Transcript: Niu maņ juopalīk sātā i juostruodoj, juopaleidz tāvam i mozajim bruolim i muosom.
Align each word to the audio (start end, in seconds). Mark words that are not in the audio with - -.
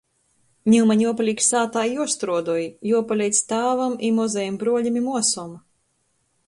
Niu 0.73 0.87
maņ 0.91 1.03
juopalīk 1.05 1.43
sātā 1.47 1.83
i 1.89 1.93
juostruodoj, 1.97 2.65
juopaleidz 2.93 3.43
tāvam 3.53 3.95
i 4.09 4.11
mozajim 4.21 4.61
bruolim 4.65 4.99
i 5.03 5.07
muosom. 5.11 5.55